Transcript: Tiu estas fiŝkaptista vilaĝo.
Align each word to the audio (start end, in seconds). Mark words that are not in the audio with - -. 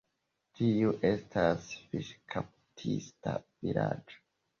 Tiu 0.59 0.93
estas 1.09 1.67
fiŝkaptista 1.91 3.35
vilaĝo. 3.67 4.19